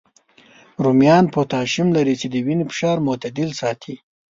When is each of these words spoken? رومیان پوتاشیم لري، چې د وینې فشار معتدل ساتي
رومیان 0.83 1.25
پوتاشیم 1.33 1.87
لري، 1.95 2.15
چې 2.21 2.27
د 2.29 2.35
وینې 2.45 2.65
فشار 2.69 2.97
معتدل 3.07 3.49
ساتي 3.61 3.95